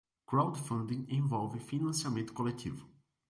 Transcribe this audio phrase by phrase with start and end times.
[0.25, 2.89] Crowdfunding envolve financiamento coletivo.